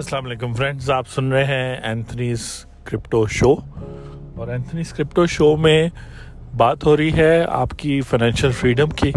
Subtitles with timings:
[0.00, 3.54] السلام علیکم فرینڈز، آپ سن رہے ہیں اینتھنیز کرپٹو شو
[4.36, 5.88] اور اینتھنیز کرپٹو شو میں
[6.56, 9.12] بات ہو رہی ہے آپ کی فائنینشیل فریڈم کی۔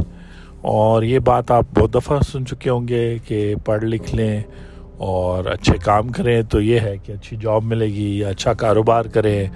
[0.61, 4.41] اور یہ بات آپ بہت دفعہ سن چکے ہوں گے کہ پڑھ لکھ لیں
[4.97, 9.47] اور اچھے کام کریں تو یہ ہے کہ اچھی جاب ملے گی اچھا کاروبار کریں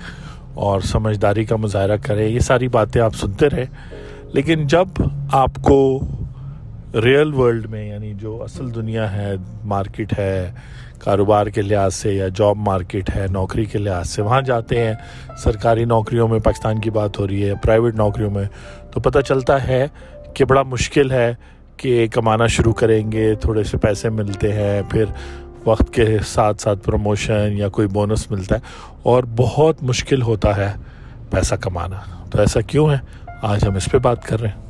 [0.54, 3.66] اور سمجھداری کا مظاہرہ کریں۔ یہ ساری باتیں آپ سنتے رہے۔
[4.34, 4.88] لیکن جب
[5.32, 6.00] آپ کو
[7.04, 9.34] ریئل ورلڈ میں یعنی جو اصل دنیا ہے
[9.64, 10.52] مارکیٹ ہے
[11.00, 14.94] کاروبار کے لحاظ سے یا جاب مارکیٹ ہے، نوکری کے لحاظ سے، وہاں جاتے ہیں۔
[15.38, 18.46] سرکاری نوکریوں میں پاکستان کی بات ہو رہی ہے پرائیویٹ نوکریوں میں۔
[18.92, 19.88] تو پتہ چلتا ہے
[20.34, 21.36] کہ بڑا مشکل ہے
[21.78, 25.06] کہ کمانا شروع کریں گے، تھوڑے سے پیسے ملتے ہیں، پھر
[25.66, 28.62] وقت کے ساتھ ساتھ پروموشن یا کوئی بونس ملتا ہے۔
[29.04, 30.74] اور بہت مشکل ہوتا ہے
[31.30, 32.98] پیسہ کمانا۔ تو ایسا کیوں ہے؟
[33.42, 34.67] آج ہم اس پہ بات کر رہے ہیں۔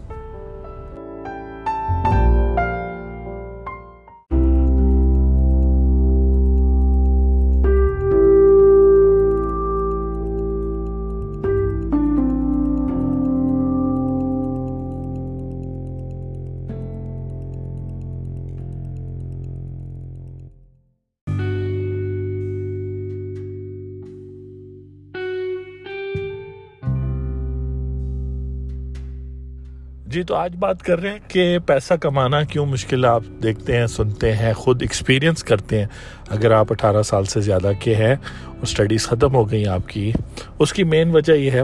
[30.17, 33.87] جی تو آج بات کر رہے ہیں کہ پیسہ کمانا کیوں مشکل آپ دیکھتے ہیں،
[33.87, 35.87] سنتے ہیں، خود ایکسپیرینس کرتے ہیں۔
[36.29, 38.15] اگر آپ اٹھارہ سال سے زیادہ کے ہیں،
[38.47, 40.11] اور سٹڈیز ختم ہو گئی آپ کی،
[40.59, 41.61] اس کی مین وجہ یہ ہے،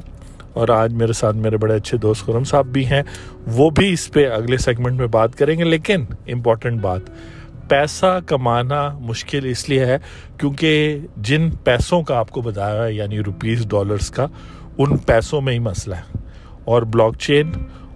[0.53, 3.03] اور آج میرے ساتھ میرے بڑے اچھے دوست خرم صاحب بھی ہیں،
[3.47, 7.01] وہ بھی اس پہ اگلے سیگمنٹ میں بات کریں گے۔ لیکن امپورٹنٹ بات،
[7.67, 9.97] پیسہ کمانا مشکل اس لیے ہے
[10.37, 14.27] کیونکہ جن پیسوں کا آپ کو بتایا ہے یعنی روپیز ڈالرز کا،
[14.77, 16.21] ان پیسوں میں ہی مسئلہ ہے۔
[16.65, 17.51] اور بلاک چین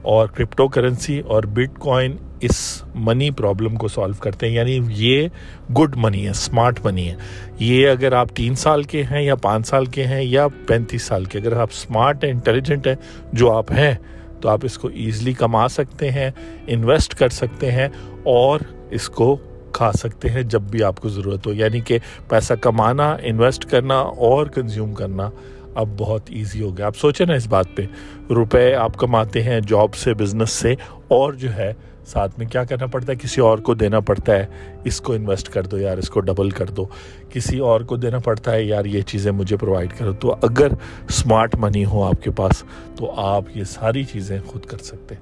[0.08, 4.54] اور کرپٹو کرنسی اور بٹ کوائن اس منی پرابلم کو سالو کرتے ہیں.
[4.54, 5.28] یعنی یہ
[5.74, 7.16] گڈ منی ہے سمارٹ منی ہے.
[7.60, 11.26] یہ اگر آپ تین سال کے ہیں یا پانچ سال کے ہیں یا پینتیس سال
[11.26, 12.96] کے، اگر آپ سمارٹ ہیں انٹیلیجنٹ ہیں،
[13.34, 13.94] جو آپ ہیں،
[14.42, 16.30] تو آپ اس کو ایزلی کما سکتے ہیں
[16.68, 17.88] انویسٹ کر سکتے ہیں
[18.24, 19.36] اور اس کو
[19.72, 21.54] کھا سکتے ہیں جب بھی آپ کو ضرورت ہو.
[21.54, 21.98] یعنی کہ
[22.28, 25.30] پیسہ کمانا انویسٹ کرنا اور کنزیوم کرنا
[25.78, 27.86] اب بہت ایزی ہو گیا۔ آپ سوچیں نا اس بات پہ۔
[28.30, 30.76] روپے آپ کماتے ہیں جاب سے بزنس سے،
[31.08, 31.74] اور جو ہے
[32.06, 34.46] ساتھ میں کیا کرنا پڑتا ہے؟ کسی اور کو دینا پڑتا ہے۔
[34.84, 36.86] اس کو انویسٹ کر دو یار، اس کو ڈبل کر دو۔
[37.30, 40.68] کسی اور کو دینا پڑتا ہے، یار یہ چیزیں مجھے پرووائڈ کرو۔ تو اگر
[41.10, 42.64] سمارٹ منی ہو آپ کے پاس،
[42.96, 45.22] تو آپ یہ ساری چیزیں خود کر سکتے ہیں۔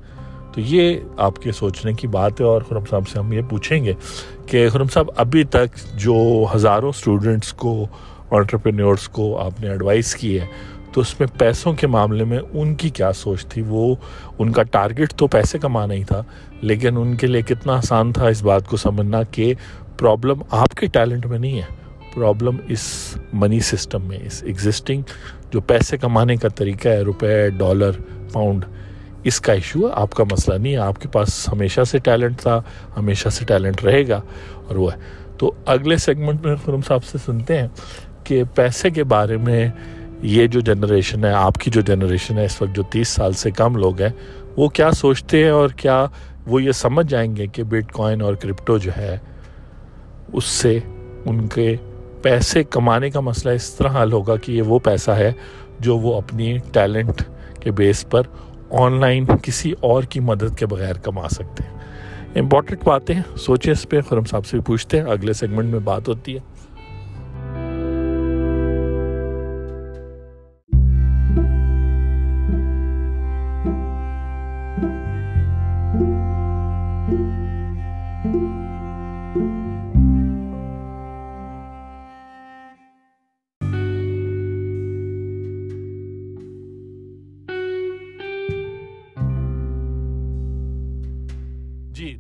[0.53, 3.85] تو یہ آپ کے سوچنے کی بات ہے۔ اور خرم صاحب سے ہم یہ پوچھیں
[3.85, 3.93] گے
[4.45, 7.87] کہ خرم صاحب، ابھی تک جو ہزاروں اسٹوڈنٹس کو
[8.31, 10.45] آنٹرپرینورس کو آپ نے ایڈوائس کی ہے،
[10.91, 13.95] تو اس میں پیسوں کے معاملے میں ان کی کیا سوچ تھی؟ وہ
[14.39, 16.23] ان کا ٹارگٹ تو پیسے کمانا ہی تھا،
[16.61, 19.53] لیکن ان کے لیے کتنا آسان تھا اس بات کو سمجھنا کہ
[19.97, 25.01] پرابلم آپ کے ٹیلنٹ میں نہیں ہے۔ پرابلم اس منی سسٹم میں، اس ایگزسٹنگ
[25.51, 27.91] جو پیسے کمانے کا طریقہ ہے، روپے ڈالر
[28.33, 28.65] پاؤنڈ
[29.23, 32.39] اس کا ایشو ہے۔ آپ کا مسئلہ نہیں ہے۔ آپ کے پاس ہمیشہ سے ٹیلنٹ
[32.39, 32.61] تھا،
[32.97, 34.21] ہمیشہ سے ٹیلنٹ رہے گا
[34.67, 34.97] اور وہ ہے۔
[35.37, 37.67] تو اگلے سیگمنٹ میں خرم صاحب سے سنتے ہیں۔
[38.25, 39.67] کہ پیسے کے بارے میں
[40.21, 43.51] یہ جو جنریشن ہے، آپ کی جو جنریشن ہے، اس وقت جو تیس سال سے
[43.51, 44.09] کم لوگ ہیں،
[44.57, 46.05] وہ کیا سوچتے ہیں اور کیا
[46.47, 49.17] وہ یہ سمجھ جائیں گے کہ بٹ کوائن اور کرپٹو جو ہے،
[50.33, 50.79] اس سے
[51.25, 51.75] ان کے
[52.21, 55.31] پیسے کمانے کا مسئلہ اس طرح حل ہوگا کہ یہ وہ پیسہ ہے
[55.79, 57.21] جو وہ اپنی ٹیلنٹ
[57.61, 58.21] کے بیس پر
[58.71, 61.75] آن لائن کسی اور کی مدد کے بغیر کما سکتے ہیں۔
[62.35, 66.35] امپورٹنٹ باتیں سوچیں اس پہ، خرم صاحب سے پوچھتے ہیں، اگلے سیگمنٹ میں بات ہوتی
[66.35, 66.39] ہے۔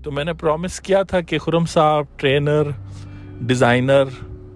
[0.05, 2.63] تو میں نے پرومس کیا تھا کہ خرم صاحب ٹرینر
[3.41, 4.03] ڈیزائنر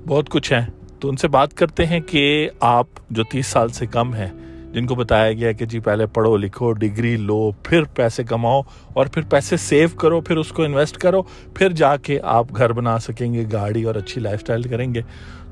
[0.08, 0.66] بہت کچھ ہیں۔
[1.00, 4.28] تو ان سے بات کرتے ہیں کہ آپ جو تیس سال سے کم ہیں،
[4.74, 8.62] جن کو بتایا گیا کہ جی پہلے پڑھو لکھو، ڈگری لو، پھر پیسے کماؤ
[8.94, 11.22] اور پھر پیسے سیو کرو، پھر اس کو انویسٹ کرو،
[11.56, 15.02] پھر جا کے آپ گھر بنا سکیں گے، گاڑی اور اچھی لائف سٹائل کریں گے۔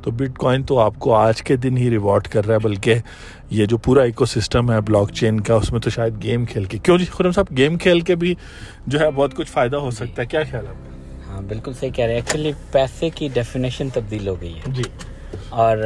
[0.07, 2.95] تو بٹ کوائن تو آپ کو آج کے دن ہی ریوارڈ کر رہا ہے بلکہ
[3.49, 6.63] یہ جو پورا ایکو سسٹم ہے بلاک چین کا اس میں تو شاید گیم کھیل
[6.63, 8.33] کے۔ کیوں جی؟ خرم صاحب گیم کھیل کے بھی
[8.87, 10.73] جو ہے بہت کچھ فائدہ ہو سکتا ہے۔ کیا خیال ہے
[11.27, 14.83] ہاں بالکل صحیح کہہ رہے ہیں۔ ایکچولی پیسے کی ڈیفینیشن تبدیل ہو گئی ہے۔ جی۔
[15.49, 15.77] اور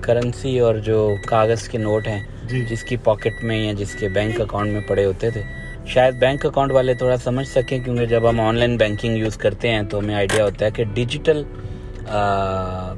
[0.00, 4.08] کرنسی اور جو کاغذ کے نوٹ ہیں جی۔ جس کی پاکٹ میں یا جس کے
[4.08, 5.42] بینک اکاؤنٹ میں پڑے ہوتے تھے۔
[5.86, 9.68] شاید بینک اکاؤنٹ والے تھوڑا سمجھ سکیں کیونکہ جب ہم آن لائن بینکنگ یوز کرتے
[9.68, 11.42] ہیں تو ہمیں آئیڈیا ہوتا ہے کہ ڈیجیٹل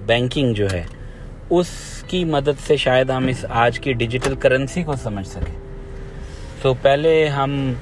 [0.06, 0.82] بینکنگ جو ہے،
[1.50, 1.68] اس
[2.08, 5.58] کی مدد سے شاید ہم اس آج کی ڈیجیٹل کرنسی کو سمجھ سکیں۔
[6.62, 7.72] تو پہلے ہم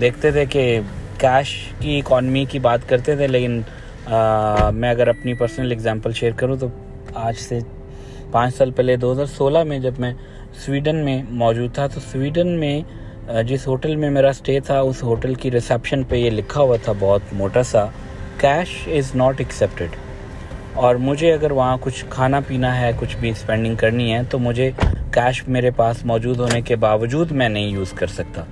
[0.00, 0.80] دیکھتے تھے کہ
[1.18, 3.60] کیش کی اکانومی کی بات کرتے تھے، لیکن
[4.74, 6.68] میں اگر اپنی پرسنل اگزامپل شیئر کروں تو
[7.14, 7.58] آج سے
[8.30, 10.12] پانچ سال پہلے دو ہزار سولہ میں جب میں
[10.64, 12.80] سویڈن میں موجود تھا، تو سویڈن میں
[13.46, 16.92] جس ہوٹل میں میرا اسٹے تھا، اس ہوٹل کی ریسیپشن پہ یہ لکھا ہوا تھا،
[16.98, 17.84] بہت موٹا سا
[18.38, 19.96] کیش از ناٹ ایکسیپٹیڈ
[20.74, 24.70] اور مجھے اگر وہاں کچھ کھانا پینا ہے، کچھ بھی اسپینڈنگ کرنی ہے، تو مجھے
[25.12, 28.44] کیش میرے پاس موجود ہونے کے باوجود میں نہیں یوز کر سکتا۔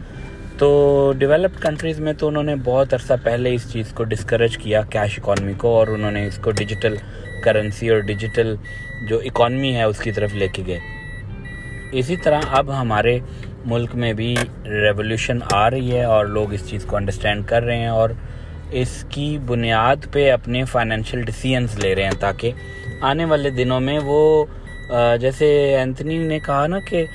[0.58, 4.82] تو ڈیولپڈ کنٹریز میں تو انہوں نے بہت عرصہ پہلے اس چیز کو ڈسکریج کیا
[4.90, 6.96] کیش اکانومی کو، اور انہوں نے اس کو ڈیجیٹل
[7.44, 8.54] کرنسی اور ڈیجیٹل
[9.08, 10.78] جو اکانومی ہے، اس کی طرف لے کے گئے۔
[11.92, 13.18] اسی طرح اب ہمارے
[13.64, 14.34] ملک میں بھی
[14.64, 18.10] ریولیوشن آ رہی ہے اور لوگ اس چیز کو انڈرسٹینڈ کر رہے ہیں اور
[18.70, 22.50] اس کی بنیاد پہ اپنے فائنینشیل ڈیسیزنس لے رہے ہیں تاکہ
[23.00, 24.44] آنے والے دنوں میں وہ
[25.20, 27.06] جیسے اینتنی نے کہا نا کہ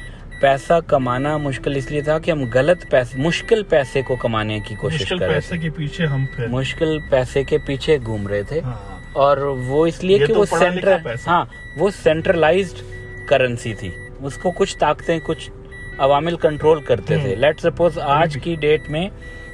[0.42, 4.76] پیسہ کمانا مشکل اس لیے تھا کہ ہم غلط پیسے مشکل پیسے کو کمانے کی
[4.76, 9.00] کوشش کر رہے تھے۔ کے پیچھے ہم مشکل پیسے کے پیچھے گھوم رہے تھے۔ ہاں۔
[9.14, 10.98] اور وہ اس لیے کہ وہ سینٹر
[11.28, 11.46] ہاں
[11.78, 12.82] وہ سینٹرلائزڈ
[13.28, 13.92] کرنسی تھی۔
[14.22, 15.50] اس کو کچھ طاقتیں کچھ
[15.98, 19.10] عوامل کنٹرول کرتے تھے۔ لیٹ سپوز آج کی ڈیٹ میں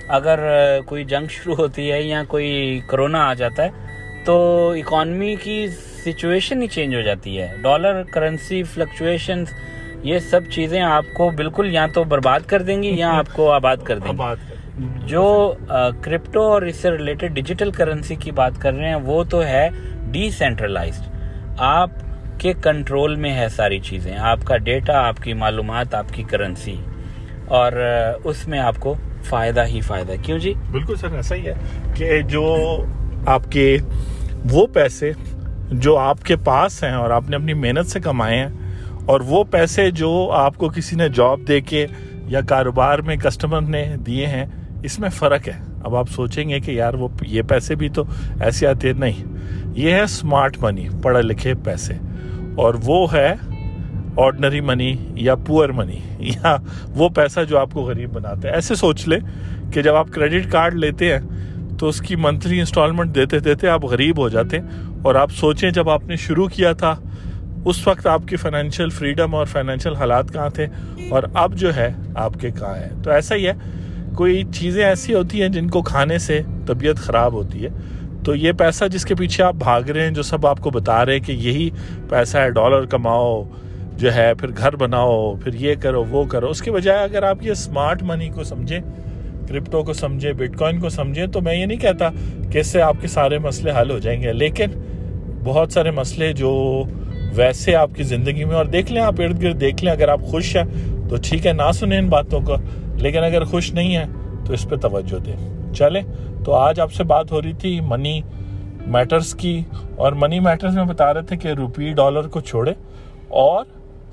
[0.10, 0.40] اگر
[0.86, 3.70] کوئی جنگ شروع ہوتی ہے یا کوئی کرونا آ جاتا ہے
[4.26, 4.38] تو
[4.70, 5.68] اکانومی کی
[6.06, 9.44] سچویشن ہی چینج ہو جاتی ہے۔ ڈالر کرنسی فلکچویشن
[10.04, 13.52] یہ سب چیزیں آپ کو بالکل یا تو برباد کر دیں گی یا آپ کو
[13.52, 14.18] آباد کر دیں گی۔
[15.06, 15.54] جو
[16.02, 19.70] کرپٹو اور اس سے ریلیٹڈ ڈیجیٹل کرنسی کی بات کر رہے ہیں وہ تو ہے
[20.12, 21.08] ڈی سینٹرلائزڈ
[21.58, 21.90] آپ
[22.38, 26.76] کے کنٹرول میں ہے ساری چیزیں۔ آپ کا ڈیٹا آپ کی معلومات آپ کی کرنسی
[27.48, 27.72] اور
[28.24, 28.96] اس میں آپ کو
[29.30, 31.54] فائدہ ہی فائدہ کیوں جی؟ بالکل سر، ایسا ہی ہے
[31.94, 32.58] کہ جو
[33.26, 33.78] آپ کے
[34.50, 35.12] وہ پیسے
[35.72, 38.48] جو آپ کے پاس ہیں اور آپ نے اپنی محنت سے کمائے ہیں
[39.06, 41.88] اور وہ پیسے جو آپ کو کسی نے جاب دے کے
[42.28, 44.46] یا کاروبار میں کسٹمر نے دیے ہیں،
[44.84, 45.54] اس میں فرق ہے۔
[45.84, 48.04] اب آپ سوچیں گے کہ یار وہ یہ پیسے بھی تو
[48.42, 49.24] ایسے آتے نہیں۔
[49.74, 51.94] یہ ہے اسمارٹ منی پڑھے لکھے پیسے۔
[52.56, 53.34] اور وہ ہے
[54.20, 56.56] آرڈنری منی یا پور منی یا
[56.96, 59.20] وہ پیسہ جو آپ کو غریب بناتا ہے۔ ایسے سوچ لیں
[59.74, 61.20] کہ جب آپ کریڈٹ کارڈ لیتے ہیں
[61.80, 65.70] تو اس کی منتھلی انسٹالمنٹ دیتے دیتے آپ غریب ہو جاتے ہیں اور آپ سوچیں
[65.72, 66.96] جب آپ نے شروع کیا تھا،
[67.66, 70.68] اس وقت آپ کی فائنینشیل فریڈم اور فائنینشیل حالات کہاں تھے
[71.10, 73.54] اور اب جو ہے آپ کے کہاں ہے تو ایسا ہی ہے،
[74.16, 77.70] کوئی چیزیں ایسی ہوتی ہیں جن کو کھانے سے طبیعت خراب ہوتی ہے۔
[78.26, 81.06] تو یہ پیسہ جس کے پیچھے آپ بھاگ رہے ہیں، جو سب آپ کو بتا
[81.06, 81.70] رہے ہیں کہ یہی
[82.10, 83.44] پیسہ ہے، ڈالر کماؤ
[84.00, 87.38] جو ہے، پھر گھر بناؤ، پھر یہ کرو، وہ کرو۔ اس کے بجائے اگر آپ
[87.42, 88.80] یہ اسمارٹ منی کو سمجھیں
[89.48, 92.10] کرپٹو کو سمجھے بٹ کوائن کو سمجھے تو میں یہ نہیں کہتا
[92.52, 94.66] کہ اس سے آپ کے سارے مسئلے حل ہو جائیں گے۔ لیکن
[95.44, 96.84] بہت سارے مسئلے جو
[97.36, 100.22] ویسے آپ کی زندگی میں، اور دیکھ لیں آپ ارد گرد دیکھ لیں، اگر آپ
[100.22, 100.64] خوش ہیں
[101.10, 102.56] تو ٹھیک ہے، نہ سنیں ان باتوں کو۔
[102.96, 104.06] لیکن اگر خوش نہیں ہیں
[104.46, 106.02] تو اس پہ توجہ دیں۔ چلیں،
[106.46, 108.22] تو آج آپ سے بات ہو رہی تھی منی
[108.88, 109.62] میٹرز کی۔
[109.96, 112.74] اور منی میٹرز میں بتا رہے تھے کہ روپی ڈالر کو چھوڑے
[113.28, 113.66] اور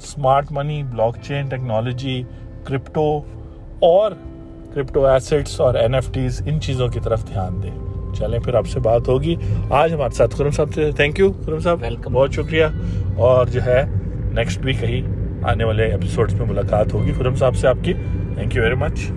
[0.02, 0.82] smart money
[1.22, 2.22] blockchain technology
[2.64, 3.20] crypto
[3.80, 4.12] اور
[4.74, 7.70] کرپٹو ایسٹس اور این ایف ٹیز ان چیزوں کی طرف دھیان دیں۔
[8.14, 9.36] چلیں پھر آپ سے بات ہوگی۔
[9.70, 12.64] آج ہمارے ساتھ خرم صاحب سے تھینک یو خرم صاحب۔ ویلکم بہت شکریہ۔
[13.16, 13.82] اور جو ہے
[14.32, 15.02] نیکسٹ ویک کہیں
[15.42, 17.92] آنے والے ایپیسوڈس میں ملاقات ہوگی خرم صاحب سے آپ کی۔
[18.34, 19.12] تھینک یو ویری مچ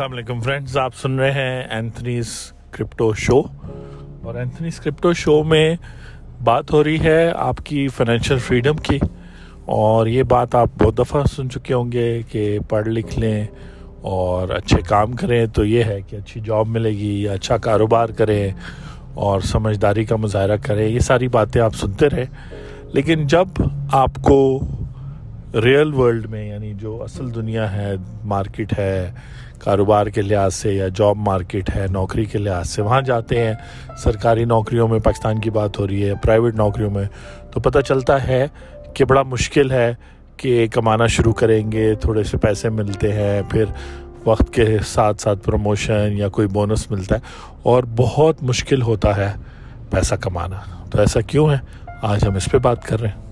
[0.00, 3.40] السلام علیکم فرینڈز، آپ سن رہے ہیں اینتھنیز کرپٹو شو
[4.22, 5.76] اور اینتھنیز کرپٹو شو میں
[6.44, 8.98] بات ہو رہی ہے آپ کی فائنینشیل فریڈم کی۔
[9.64, 13.46] اور یہ بات آپ بہت دفعہ سن چکے ہوں گے کہ پڑھ لکھ لیں
[14.00, 18.50] اور اچھے کام کریں تو یہ ہے کہ اچھی جاب ملے گی اچھا کاروبار کریں
[19.14, 22.24] اور سمجھداری کا مظاہرہ کریں۔ یہ ساری باتیں آپ سنتے رہے
[22.92, 23.46] لیکن جب
[23.92, 24.60] آپ کو
[25.54, 29.10] ریئل ورلڈ میں یعنی جو اصل دنیا ہے مارکیٹ ہے،
[29.58, 33.54] کاروبار کے لحاظ سے یا جاب مارکیٹ ہے، نوکری کے لحاظ سے، وہاں جاتے ہیں،
[33.98, 37.04] سرکاری نوکریوں میں پاکستان کی بات ہو رہی ہے پرائیویٹ نوکریوں میں،
[37.50, 38.46] تو پتہ چلتا ہے
[38.94, 39.94] کہ بڑا مشکل ہے
[40.36, 43.64] کہ کمانا شروع کریں گے، تھوڑے سے پیسے ملتے ہیں، پھر
[44.24, 47.20] وقت کے ساتھ ساتھ پروموشن یا کوئی بونس ملتا ہے،
[47.62, 49.32] اور بہت مشکل ہوتا ہے
[49.90, 51.58] پیسہ کمانا۔ تو ایسا کیوں ہے؟
[52.02, 53.29] آج ہم اس پہ بات کر رہے ہیں۔